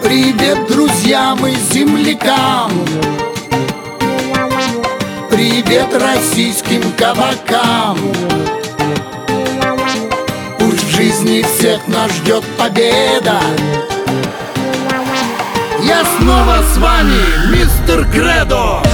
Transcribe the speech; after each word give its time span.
Привет, 0.00 0.68
друзьям 0.68 1.44
и 1.44 1.56
землякам. 1.56 2.70
Привет 5.28 5.88
российским 5.92 6.82
кабакам. 6.92 7.98
Пусть 10.60 10.84
в 10.84 10.88
жизни 10.94 11.42
всех 11.42 11.88
нас 11.88 12.12
ждет 12.12 12.44
победа. 12.56 13.40
Я 15.82 16.04
снова 16.20 16.62
с 16.62 16.78
вами, 16.78 17.50
мистер 17.50 18.06
Кредо 18.12 18.91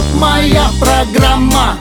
вот 0.00 0.20
моя 0.20 0.70
программа. 0.78 1.76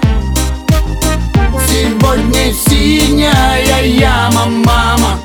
Сегодня 1.68 2.54
синяя 2.54 3.84
яма, 3.84 4.46
мама. 4.46 5.20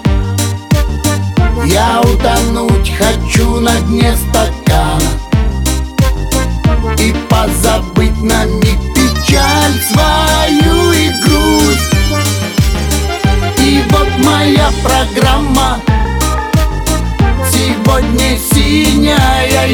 Я 1.64 2.00
утонуть 2.02 2.92
хочу 2.96 3.60
на 3.60 3.74
дне 3.82 4.14
стакана. 4.16 5.10
И 6.98 7.14
позабыть 7.28 8.22
на 8.22 8.44
миг 8.44 8.78
печаль 8.94 9.74
свою 9.90 10.92
и 10.92 11.10
грусть. 11.24 11.94
И 13.58 13.82
вот 13.90 14.08
моя 14.24 14.70
программа. 14.82 15.80
Сегодня 17.50 18.38
синяя 18.52 19.66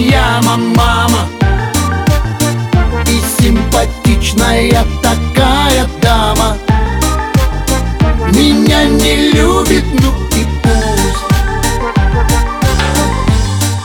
симпатичная 3.81 4.85
такая 5.03 5.87
дама. 6.03 6.57
Меня 8.33 8.85
не 8.85 9.31
любит, 9.33 9.85
ну 10.03 10.13
и 10.37 10.47
пусть. 10.63 11.25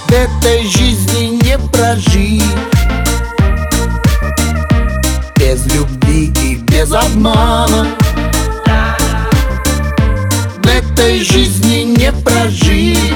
В 0.07 0.11
этой 0.11 0.65
жизни 0.67 1.41
не 1.43 1.57
прожить. 1.57 2.43
Без 5.37 5.65
любви 5.73 6.33
и 6.43 6.55
без 6.55 6.91
обмана. 6.91 7.87
В 10.63 10.67
этой 10.67 11.23
жизни 11.23 11.83
не 11.97 12.11
прожить. 12.11 13.13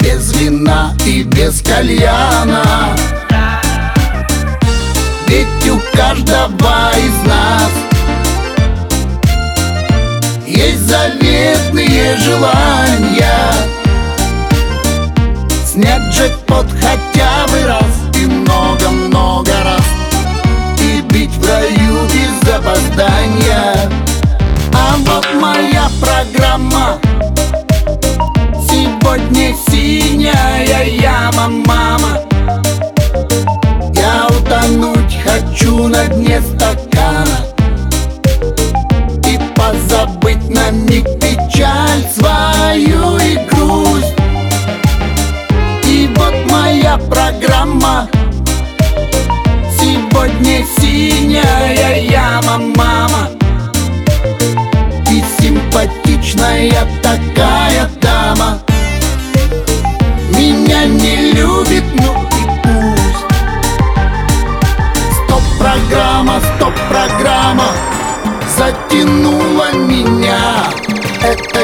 Без 0.00 0.34
вина 0.34 0.94
и 1.06 1.22
без 1.22 1.62
кальяна 1.62 2.94
у 5.74 5.96
каждого 5.96 6.90
из 6.96 7.28
нас. 7.28 7.70
Есть 10.46 10.86
заветные 10.86 12.16
желания. 12.16 13.52
Снять 15.66 16.02
джекпот 16.12 16.66
хотя 16.80 17.13
хочу 35.54 35.88
на 35.88 36.06
дне 36.08 36.40
стакана 36.40 37.38
И 39.26 39.38
позабыть 39.54 40.50
на 40.50 40.70
миг 40.70 41.04
печаль 41.20 42.04
свою 42.12 43.16
и 43.18 43.36
грусть. 43.48 44.14
И 45.84 46.10
вот 46.16 46.34
моя 46.50 46.98
программа. 46.98 48.08
Сегодня 49.78 50.64
синяя 50.78 52.00
яма, 52.00 52.58
мама. 52.76 53.30
И 55.10 55.22
симпатичная 55.40 56.86
такая 57.02 57.63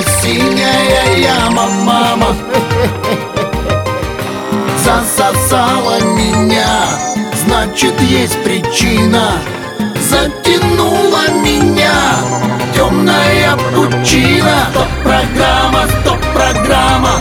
синяя 0.02 1.16
яма, 1.16 1.66
мама. 1.84 2.36
Засосала 4.84 6.00
меня 6.00 7.10
Значит, 7.46 8.00
есть 8.02 8.42
причина. 8.42 9.32
Затянула 10.08 11.28
меня 11.42 11.92
темная 12.74 13.56
пучина. 13.74 14.66
Стоп-программа, 14.70 15.86
стоп-программа 16.00 17.12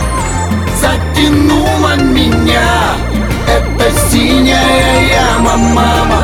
Затянула 0.80 1.96
меня. 1.96 2.94
Это 3.46 3.90
синяя 4.10 5.32
яма, 5.38 5.56
мама 5.56 6.19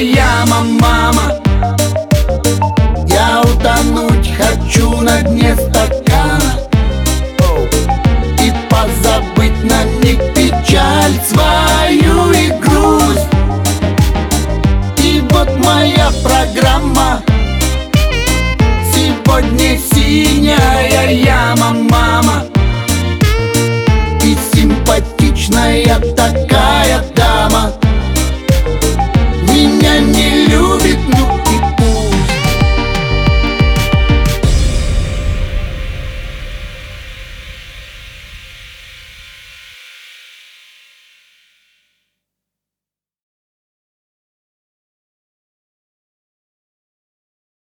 яма, 0.00 0.62
мама. 0.80 1.34
Я 3.06 3.42
утонуть 3.42 4.32
хочу 4.36 5.00
на 5.02 5.22
дне 5.22 5.54
стакана. 5.54 6.58
И 8.42 8.52
позабыть 8.70 9.62
на 9.64 9.84
миг 10.02 10.18
печаль 10.34 11.14
свою 11.28 12.32
и 12.32 12.48
грусть. 12.60 13.28
И 14.98 15.22
вот 15.30 15.50
моя 15.64 16.10
программа. 16.22 17.22
Сегодня 18.94 19.78
синяя 19.92 21.10
яма, 21.10 21.72
мама. 21.90 22.44
И 24.22 24.36
симпатичная 24.54 26.00
такая 26.16 27.02